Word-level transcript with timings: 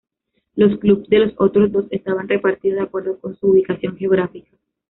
Los 0.55 0.79
clubes 0.79 1.07
de 1.09 1.19
los 1.19 1.33
otros 1.37 1.71
dos 1.71 1.85
estaban 1.91 2.27
repartidos 2.27 2.77
de 2.77 2.85
acuerdo 2.85 3.19
con 3.19 3.35
su 3.37 3.51
ubicación 3.51 3.95
geográfica. 3.97 4.49